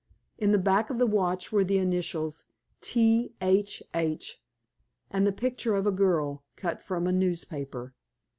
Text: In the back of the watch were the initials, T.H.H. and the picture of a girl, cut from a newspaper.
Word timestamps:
In 0.39 0.51
the 0.51 0.57
back 0.57 0.89
of 0.89 0.97
the 0.97 1.05
watch 1.05 1.51
were 1.51 1.63
the 1.63 1.77
initials, 1.77 2.45
T.H.H. 2.79 4.41
and 5.11 5.27
the 5.27 5.31
picture 5.31 5.75
of 5.75 5.85
a 5.85 5.91
girl, 5.91 6.43
cut 6.55 6.81
from 6.81 7.05
a 7.05 7.11
newspaper. 7.11 7.93